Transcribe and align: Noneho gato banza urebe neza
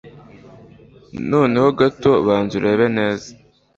Noneho 1.29 1.69
gato 1.79 2.11
banza 2.25 2.53
urebe 2.59 2.85
neza 2.97 3.29